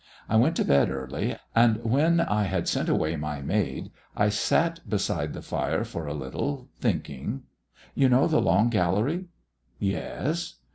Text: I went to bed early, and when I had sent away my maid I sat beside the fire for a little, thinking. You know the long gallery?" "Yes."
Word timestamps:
I 0.27 0.35
went 0.35 0.55
to 0.55 0.65
bed 0.65 0.89
early, 0.89 1.37
and 1.55 1.77
when 1.85 2.21
I 2.21 2.45
had 2.45 2.67
sent 2.67 2.89
away 2.89 3.15
my 3.17 3.43
maid 3.43 3.91
I 4.17 4.29
sat 4.29 4.79
beside 4.89 5.33
the 5.33 5.43
fire 5.43 5.83
for 5.83 6.07
a 6.07 6.13
little, 6.15 6.69
thinking. 6.79 7.43
You 7.93 8.09
know 8.09 8.25
the 8.25 8.41
long 8.41 8.69
gallery?" 8.71 9.25
"Yes." 9.77 10.55